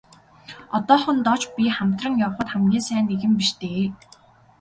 [0.75, 3.85] Одоохондоо ч би хамтран явахад хамгийн сайн нэгэн биш дээ.